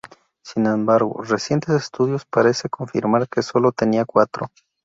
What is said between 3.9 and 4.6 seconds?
cuatro.